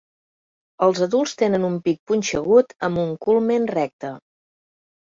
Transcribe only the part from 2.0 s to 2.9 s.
punxegut